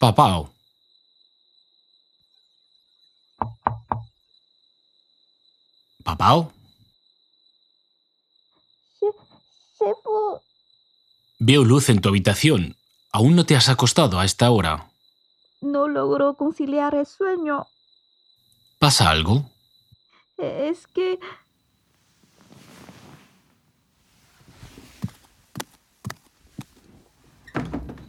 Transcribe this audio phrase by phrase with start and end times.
[0.00, 0.50] Papao.
[9.78, 9.92] Pues.
[11.38, 12.76] Veo luz en tu habitación.
[13.12, 14.90] Aún no te has acostado a esta hora.
[15.60, 17.66] No logro conciliar el sueño.
[18.78, 19.44] ¿Pasa algo?
[20.38, 21.20] Es que...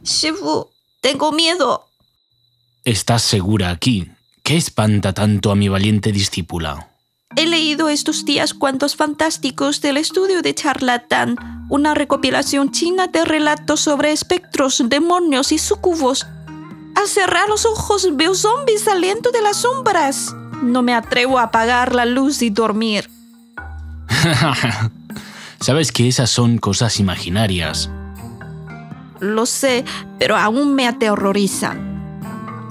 [0.03, 1.87] Pues tengo miedo.
[2.85, 4.09] Estás segura aquí.
[4.43, 6.87] ¿Qué espanta tanto a mi valiente discípula?
[7.35, 11.37] He leído estos días cuentos fantásticos del estudio de charlatán,
[11.69, 16.25] una recopilación china de relatos sobre espectros, demonios y sucubos.
[16.95, 20.35] Al cerrar los ojos veo zombies saliendo de las sombras.
[20.61, 23.09] No me atrevo a apagar la luz y dormir.
[25.61, 27.89] Sabes que esas son cosas imaginarias.
[29.21, 29.85] Lo sé,
[30.17, 31.91] pero aún me aterrorizan.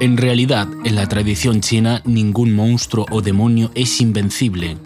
[0.00, 4.76] En realidad, en la tradición china, ningún monstruo o demonio es invencible.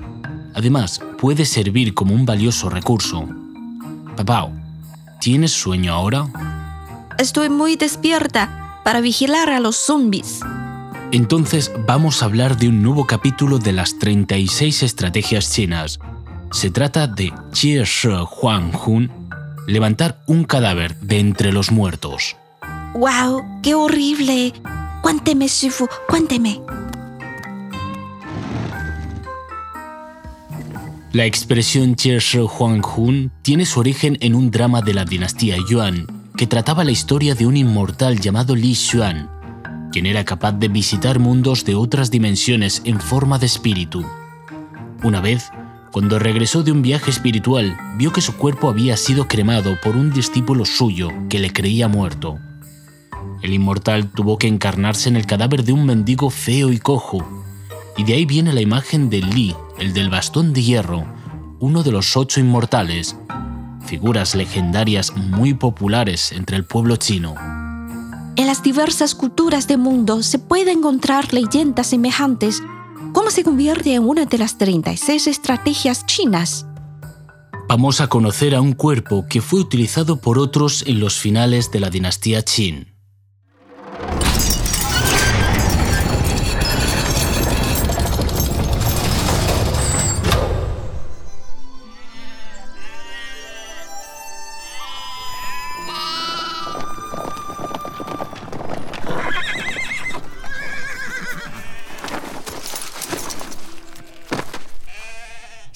[0.54, 3.26] Además, puede servir como un valioso recurso.
[4.14, 4.52] Papao,
[5.20, 6.28] ¿tienes sueño ahora?
[7.18, 10.40] Estoy muy despierta para vigilar a los zombies.
[11.12, 15.98] Entonces vamos a hablar de un nuevo capítulo de las 36 estrategias chinas.
[16.52, 19.10] Se trata de Jie Shi Huang Hun,
[19.66, 22.36] levantar un cadáver de entre los muertos.
[22.94, 23.60] ¡Wow!
[23.62, 24.52] ¡Qué horrible!
[25.02, 26.60] Cuénteme, Shifu, cuénteme.
[31.12, 35.56] La expresión Jie Shi Huang Hun tiene su origen en un drama de la dinastía
[35.68, 39.30] Yuan que trataba la historia de un inmortal llamado Li Xuan,
[39.92, 44.04] quien era capaz de visitar mundos de otras dimensiones en forma de espíritu.
[45.04, 45.50] Una vez,
[45.94, 50.12] cuando regresó de un viaje espiritual, vio que su cuerpo había sido cremado por un
[50.12, 52.40] discípulo suyo que le creía muerto.
[53.42, 57.44] El inmortal tuvo que encarnarse en el cadáver de un mendigo feo y cojo,
[57.96, 61.06] y de ahí viene la imagen de Li, el del bastón de hierro,
[61.60, 63.14] uno de los ocho inmortales,
[63.86, 67.36] figuras legendarias muy populares entre el pueblo chino.
[68.34, 72.64] En las diversas culturas del mundo se pueden encontrar leyendas semejantes,
[73.14, 76.66] como se convierte en una de las 36 estrategias chinas.
[77.66, 81.80] Vamos a conocer a un cuerpo que fue utilizado por otros en los finales de
[81.80, 82.93] la dinastía Qin.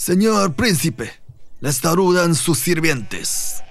[0.08, 1.12] Señor príncipe,
[1.60, 3.62] les saludan sus sirvientes.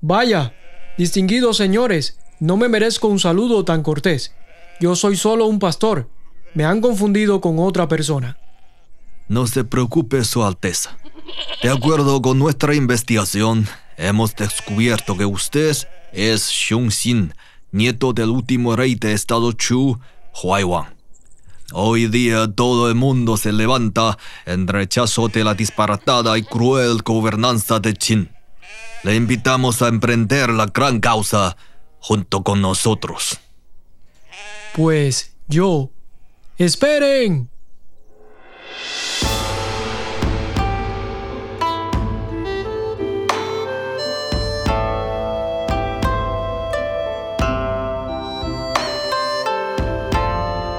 [0.00, 0.54] Vaya,
[0.96, 4.36] distinguidos señores, no me merezco un saludo tan cortés.
[4.78, 6.08] Yo soy solo un pastor.
[6.54, 8.38] Me han confundido con otra persona.
[9.26, 10.96] No se preocupe, Su Alteza.
[11.60, 13.66] De acuerdo con nuestra investigación,
[13.96, 15.76] hemos descubierto que usted
[16.12, 17.34] es Xiong Xin,
[17.72, 19.98] nieto del último rey de estado Chu,
[20.40, 20.91] Huai Wang.
[21.74, 27.80] Hoy día todo el mundo se levanta en rechazo de la disparatada y cruel gobernanza
[27.80, 28.30] de Qin.
[29.04, 31.56] Le invitamos a emprender la gran causa
[31.98, 33.38] junto con nosotros.
[34.74, 35.90] Pues yo...
[36.58, 37.50] ¡Esperen!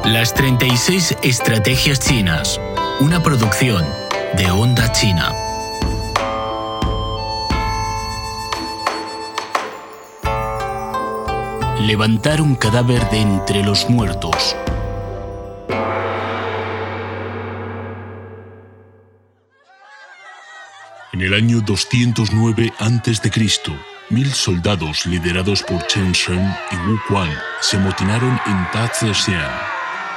[0.06, 2.60] Las 36 Estrategias Chinas,
[3.00, 3.86] una producción
[4.36, 5.34] de Onda China.
[11.80, 14.58] Levantar un cadáver de entre los muertos.
[21.14, 23.22] En el año 209 a.C.,
[24.10, 27.32] mil soldados liderados por Chen Shen y Wu Quan
[27.62, 29.73] se amotinaron en Tazixian.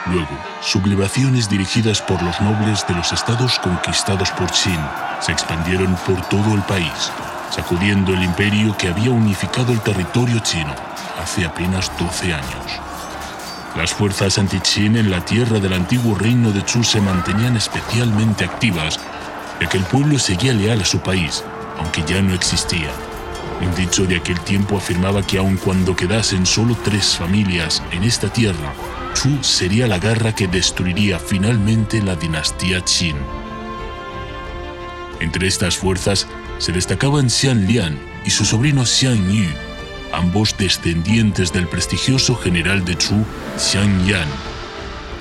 [0.07, 4.79] Luego, sublevaciones dirigidas por los nobles de los estados conquistados por Qin
[5.21, 7.11] se expandieron por todo el país,
[7.51, 10.73] sacudiendo el imperio que había unificado el territorio chino
[11.21, 12.81] hace apenas 12 años.
[13.77, 19.01] Las fuerzas anti-Qin en la tierra del antiguo reino de Chu se mantenían especialmente activas,
[19.61, 21.43] ya que el pueblo seguía leal a su país,
[21.79, 22.91] aunque ya no existía.
[23.61, 28.29] Un dicho de aquel tiempo afirmaba que aun cuando quedasen solo tres familias en esta
[28.29, 28.73] tierra,
[29.17, 33.17] Chu sería la garra que destruiría finalmente la dinastía Qin.
[35.21, 36.27] Entre estas fuerzas
[36.59, 39.49] se destacaban Xian Lian y su sobrino Xian Yu,
[40.13, 43.25] ambos descendientes del prestigioso general de Chu,
[43.57, 44.29] Xiang Yan.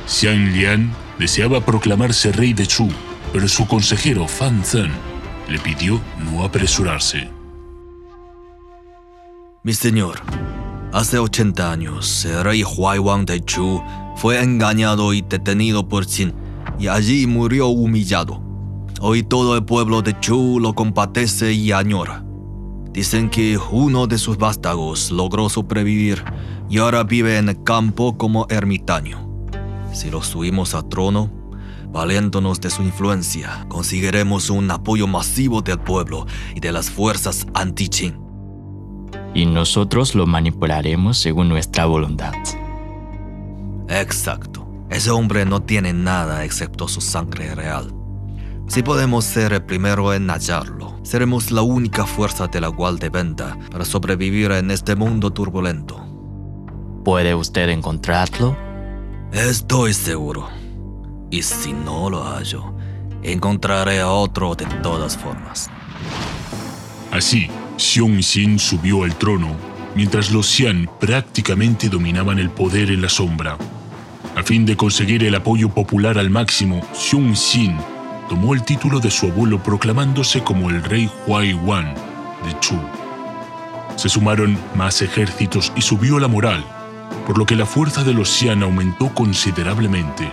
[0.07, 2.89] Xiang Lian deseaba proclamarse rey de Chu,
[3.31, 4.92] pero su consejero Fan Zhen
[5.47, 7.30] le pidió no apresurarse.
[9.63, 10.21] Mi señor,
[10.95, 13.83] hace 80 años el rey Huai Wang de Chu
[14.15, 16.33] fue engañado y detenido por Qin,
[16.80, 18.42] y allí murió humillado.
[19.01, 22.24] Hoy todo el pueblo de Chu lo compadece y añora.
[22.94, 26.24] Dicen que uno de sus vástagos logró sobrevivir
[26.69, 29.30] y ahora vive en el campo como ermitaño.
[29.92, 31.30] Si lo subimos a trono,
[31.92, 36.25] valiéndonos de su influencia, conseguiremos un apoyo masivo del pueblo
[36.56, 38.25] y de las fuerzas anti-Qin.
[39.36, 42.34] Y nosotros lo manipularemos según nuestra voluntad.
[43.90, 44.68] Exacto.
[44.90, 47.94] Ese hombre no tiene nada excepto su sangre real.
[48.68, 53.60] Si podemos ser el primero en hallarlo, seremos la única fuerza de la cual venta
[53.72, 56.04] para sobrevivir en este mundo turbulento.
[57.04, 58.58] ¿Puede usted encontrarlo?
[59.31, 60.48] Estoy seguro.
[61.30, 62.74] Y si no lo hallo,
[63.22, 65.70] encontraré a otro de todas formas.
[67.12, 69.56] Así, Xiong Xin subió al trono,
[69.95, 73.57] mientras los Xian prácticamente dominaban el poder en la sombra.
[74.36, 77.77] A fin de conseguir el apoyo popular al máximo, Xiong Xin
[78.30, 81.94] tomó el título de su abuelo proclamándose como el rey Huai Wan
[82.45, 82.80] de Chu.
[83.98, 86.63] Se sumaron más ejércitos y subió la moral,
[87.28, 90.31] por lo que la fuerza de los Xian aumentó considerablemente.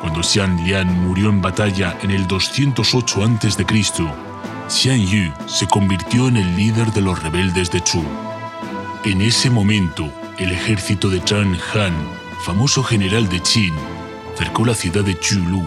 [0.00, 4.27] Cuando Xian Lian murió en batalla en el 208 a.C.,
[4.68, 8.02] Xian Yu se convirtió en el líder de los rebeldes de Chu.
[9.04, 11.94] En ese momento, el ejército de Zhang Han,
[12.44, 13.74] famoso general de Qin,
[14.36, 15.62] cercó la ciudad de Chulu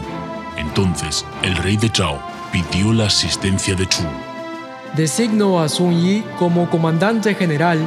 [0.61, 2.19] entonces, el rey de Zhao
[2.51, 4.03] pidió la asistencia de Chu.
[4.95, 7.79] Designó a Sun Yi como comandante general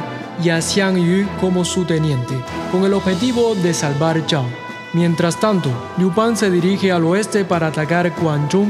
[0.43, 2.35] y a Xiang Yu como su teniente,
[2.71, 4.45] con el objetivo de salvar Zhao.
[4.93, 8.67] Mientras tanto, Liu Pan se dirige al oeste para atacar Guangzhou.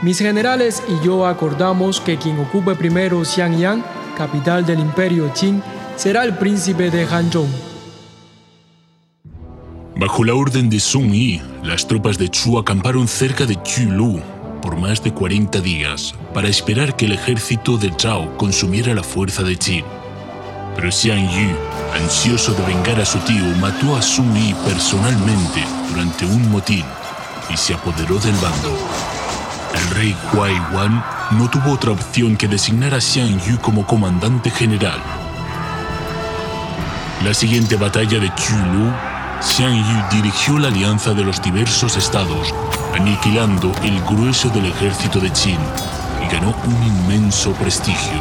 [0.00, 3.82] Mis generales y yo acordamos que quien ocupe primero Xiangyang,
[4.16, 5.60] capital del imperio Qin,
[5.96, 7.48] será el príncipe de Hanzhou.
[9.96, 14.20] Bajo la orden de Sun Yi, las tropas de Chu acamparon cerca de Chulu
[14.62, 19.42] por más de 40 días para esperar que el ejército de Zhao consumiera la fuerza
[19.42, 19.84] de Qin.
[20.76, 21.56] Pero Xiang Yu,
[22.00, 26.84] ansioso de vengar a su tío, mató a Sun Yi personalmente durante un motín
[27.52, 28.78] y se apoderó del bando.
[29.74, 34.50] El rey Huai Wan no tuvo otra opción que designar a Xiang Yu como comandante
[34.50, 35.00] general.
[37.24, 38.92] La siguiente batalla de Chulu
[39.40, 42.52] Xiang Yu dirigió la alianza de los diversos estados,
[42.94, 45.58] aniquilando el grueso del ejército de Qin
[46.24, 48.20] y ganó un inmenso prestigio.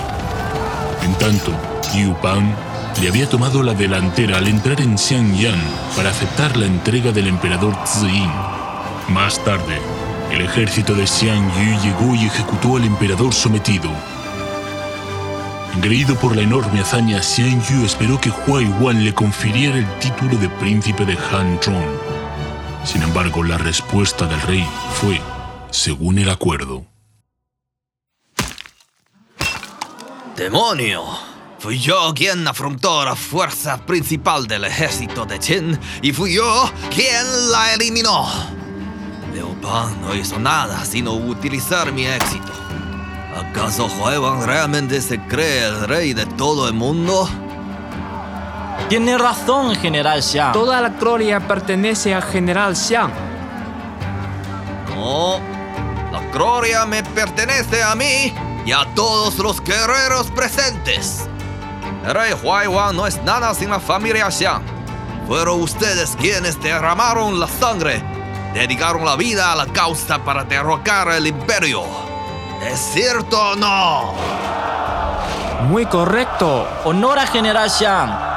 [1.01, 1.51] En tanto,
[1.93, 2.53] Yu Pan
[3.01, 5.61] le había tomado la delantera al entrar en Xiangyang
[5.95, 8.31] para aceptar la entrega del emperador Ziyin.
[9.09, 9.79] Más tarde,
[10.31, 13.89] el ejército de Xiang Yu llegó y ejecutó al emperador sometido,
[15.77, 20.35] Engreído por la enorme hazaña, Xian Yu esperó que Huai Wan le confiriera el título
[20.37, 21.99] de príncipe de Han Zhong.
[22.83, 25.21] Sin embargo, la respuesta del rey fue,
[25.69, 26.83] según el acuerdo.
[30.35, 31.03] ¡Demonio!
[31.59, 37.51] Fui yo quien afrontó la fuerza principal del ejército de Qin y fui yo quien
[37.51, 38.56] la eliminó.
[39.67, 42.53] Pan no hizo nada sino utilizar mi éxito.
[43.37, 47.27] ¿Acaso Huevan realmente se cree el rey de todo el mundo?
[48.87, 50.53] Tiene razón, General Xiang.
[50.53, 53.11] Toda la gloria pertenece a General Xiang.
[54.95, 55.41] No,
[56.13, 58.33] la gloria me pertenece a mí
[58.65, 61.27] y a todos los guerreros presentes.
[62.05, 64.63] El rey Huaiwan no es nada sin la familia Xiang.
[65.27, 68.01] Fueron ustedes quienes derramaron la sangre,
[68.53, 71.83] dedicaron la vida a la causa para derrocar el imperio.
[72.65, 74.13] ¿Es cierto o no?
[75.69, 76.67] Muy correcto.
[76.85, 78.27] Honor a General Xiang.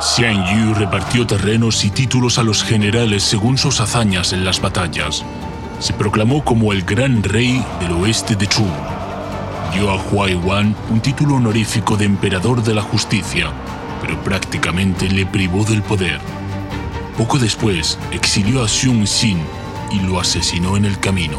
[0.00, 5.24] Xiang Yu repartió terrenos y títulos a los generales según sus hazañas en las batallas.
[5.78, 8.66] Se proclamó como el gran rey del oeste de Chu.
[9.74, 13.50] Dio a Huai Wan un título honorífico de emperador de la justicia,
[14.00, 16.39] pero prácticamente le privó del poder.
[17.20, 19.44] Poco después, exilió a Xiong Xin
[19.92, 21.36] y lo asesinó en el camino.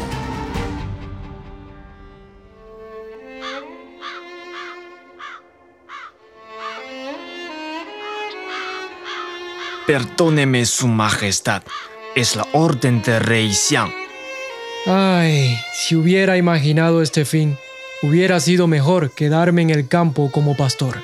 [9.84, 11.64] Perdóneme, Su Majestad.
[12.14, 13.92] Es la orden de Rey Xiang.
[14.86, 17.58] Ay, si hubiera imaginado este fin.
[18.02, 21.02] Hubiera sido mejor quedarme en el campo como pastor.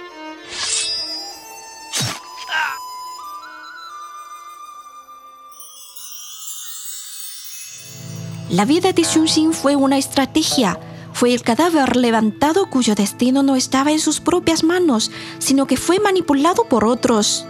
[8.50, 10.81] La vida de Xuanxin fue una estrategia.
[11.12, 16.00] Fue el cadáver levantado cuyo destino no estaba en sus propias manos, sino que fue
[16.00, 17.45] manipulado por otros.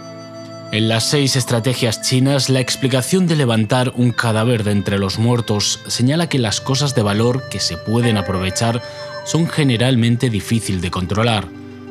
[0.73, 5.79] En las seis estrategias chinas, la explicación de levantar un cadáver de entre los muertos
[5.87, 8.83] señala que las cosas de valor que se pueden aprovechar
[9.25, 11.47] son generalmente difícil de controlar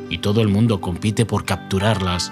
[0.09, 2.31] y todo el mundo compite por capturarlas.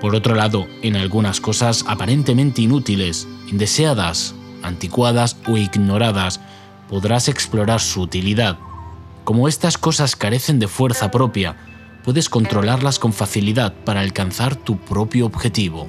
[0.00, 6.40] Por otro lado, en algunas cosas aparentemente inútiles, indeseadas, anticuadas o ignoradas,
[6.88, 8.58] podrás explorar su utilidad.
[9.24, 11.56] Como estas cosas carecen de fuerza propia,
[12.04, 15.86] puedes controlarlas con facilidad para alcanzar tu propio objetivo.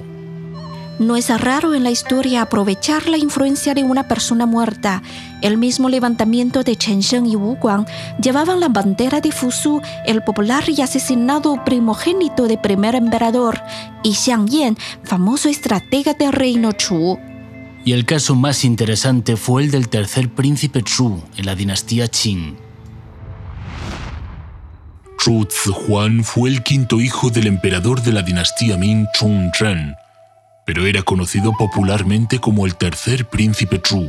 [0.98, 5.02] No es raro en la historia aprovechar la influencia de una persona muerta.
[5.40, 7.86] El mismo levantamiento de Chen Sheng y Wu Guang
[8.22, 13.60] llevaban la bandera de Fusu, el popular y asesinado primogénito de primer emperador,
[14.04, 17.18] y Xiang Yan, famoso estratega del reino Chu.
[17.84, 22.56] Y el caso más interesante fue el del tercer príncipe Chu en la dinastía Qing.
[25.22, 29.94] Zhu Zihuan fue el quinto hijo del emperador de la dinastía Ming Chongzhen,
[30.66, 34.08] pero era conocido popularmente como el tercer príncipe Zhu.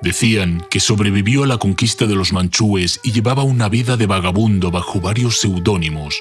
[0.00, 4.72] Decían que sobrevivió a la conquista de los manchúes y llevaba una vida de vagabundo
[4.72, 6.20] bajo varios seudónimos.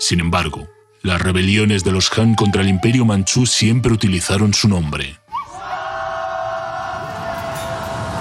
[0.00, 0.68] Sin embargo,
[1.02, 5.21] las rebeliones de los Han contra el imperio manchú siempre utilizaron su nombre.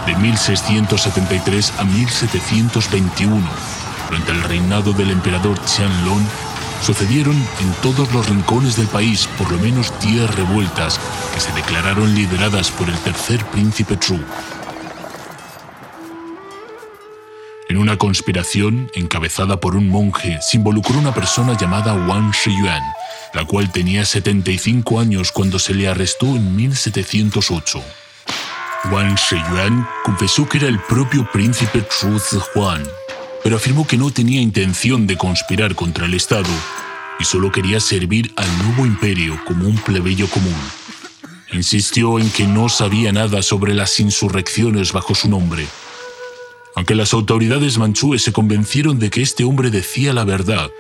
[0.06, 3.42] De 1673 a 1721,
[4.10, 6.26] durante el reinado del emperador Qianlong,
[6.82, 11.00] sucedieron en todos los rincones del país por lo menos 10 revueltas
[11.34, 14.20] que se declararon lideradas por el tercer príncipe Zhu.
[17.70, 22.84] En una conspiración encabezada por un monje se involucró una persona llamada Wang Shiyuan,
[23.34, 28.01] la cual tenía 75 años cuando se le arrestó en 1708.
[28.90, 32.84] Wang Shiyuan confesó que era el propio príncipe Zhu Zihuan,
[33.44, 36.50] pero afirmó que no tenía intención de conspirar contra el Estado
[37.20, 40.56] y solo quería servir al nuevo imperio como un plebeyo común.
[41.54, 45.68] Insistió en que no sabía nada sobre las insurrecciones bajo su nombre.
[46.76, 50.72] Aunque las autoridades manchúes se convencieron de que este hombre decía la verdad,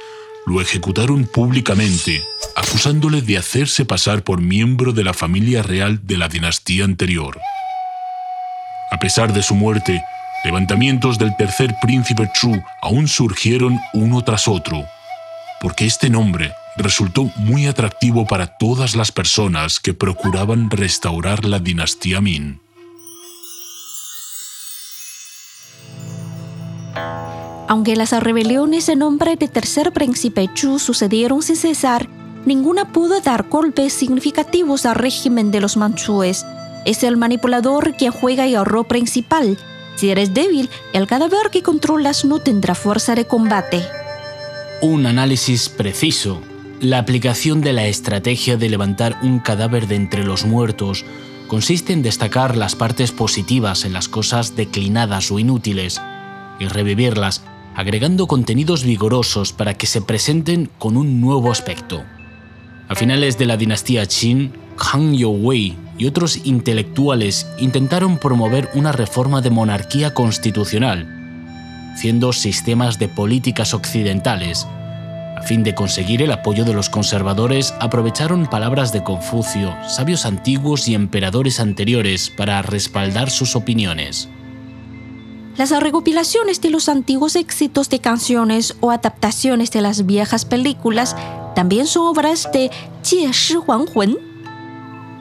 [0.48, 2.24] lo ejecutaron públicamente,
[2.56, 7.38] acusándole de hacerse pasar por miembro de la familia real de la dinastía anterior.
[8.92, 10.04] A pesar de su muerte,
[10.44, 14.86] levantamientos del tercer príncipe Chu aún surgieron uno tras otro,
[15.62, 22.20] porque este nombre resultó muy atractivo para todas las personas que procuraban restaurar la dinastía
[22.20, 22.60] Min.
[27.70, 32.10] Aunque las rebeliones en nombre del tercer príncipe Chu sucedieron sin cesar,
[32.46, 36.46] ninguna pudo dar golpes significativos al régimen de los manchúes.
[36.86, 39.58] Es el manipulador quien juega el rol principal.
[39.96, 43.84] Si eres débil, el cadáver que controlas no tendrá fuerza de combate.
[44.82, 46.42] Un análisis preciso.
[46.80, 51.06] La aplicación de la estrategia de levantar un cadáver de entre los muertos
[51.48, 56.02] consiste en destacar las partes positivas en las cosas declinadas o inútiles
[56.60, 57.44] y revivirlas
[57.76, 62.04] agregando contenidos vigorosos para que se presenten con un nuevo aspecto.
[62.88, 69.42] A finales de la dinastía Qin, Han Youwei y otros intelectuales intentaron promover una reforma
[69.42, 71.08] de monarquía constitucional,
[71.94, 74.68] haciendo sistemas de políticas occidentales.
[75.38, 80.88] A fin de conseguir el apoyo de los conservadores, aprovecharon palabras de Confucio, sabios antiguos
[80.88, 84.30] y emperadores anteriores para respaldar sus opiniones.
[85.58, 91.16] Las recopilaciones de los antiguos éxitos de canciones o adaptaciones de las viejas películas
[91.56, 92.72] también son obras de
[93.04, 94.31] Jie Shi Huanghun.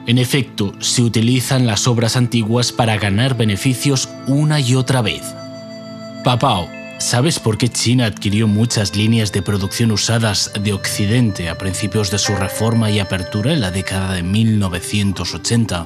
[0.07, 5.21] En efecto, se utilizan las obras antiguas para ganar beneficios una y otra vez.
[6.23, 6.67] Papao,
[6.99, 12.17] ¿sabes por qué China adquirió muchas líneas de producción usadas de Occidente a principios de
[12.17, 15.85] su reforma y apertura en la década de 1980?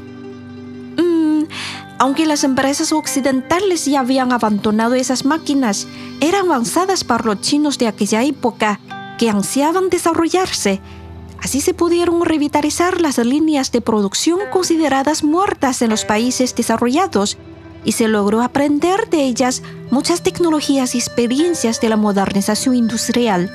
[1.98, 5.88] Aunque las empresas occidentales ya habían abandonado esas máquinas,
[6.20, 8.80] eran avanzadas para los chinos de aquella época
[9.18, 10.82] que ansiaban desarrollarse.
[11.42, 17.38] Así se pudieron revitalizar las líneas de producción consideradas muertas en los países desarrollados
[17.84, 19.62] y se logró aprender de ellas
[19.92, 23.52] muchas tecnologías y experiencias de la modernización industrial.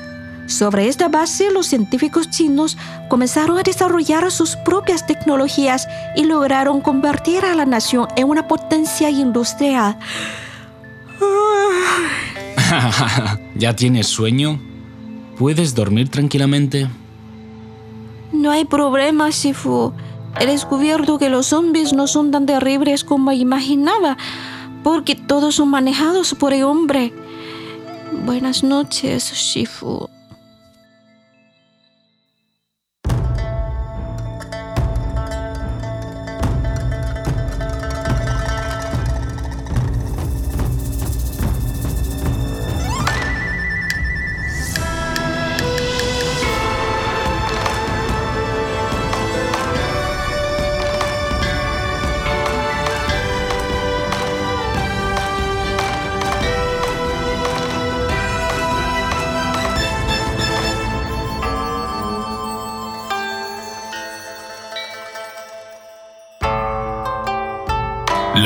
[0.47, 2.77] Sobre esta base, los científicos chinos
[3.09, 9.09] comenzaron a desarrollar sus propias tecnologías y lograron convertir a la nación en una potencia
[9.09, 9.97] industrial.
[13.55, 14.59] ¿Ya tienes sueño?
[15.37, 16.87] ¿Puedes dormir tranquilamente?
[18.31, 19.93] No hay problema, Shifu.
[20.39, 24.17] He descubierto que los zombies no son tan terribles como imaginaba,
[24.83, 27.13] porque todos son manejados por el hombre.
[28.25, 30.09] Buenas noches, Shifu.